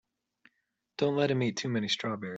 Don't 0.97 1.15
let 1.15 1.29
him 1.29 1.43
eat 1.43 1.57
too 1.57 1.69
many 1.69 1.87
strawberries. 1.87 2.29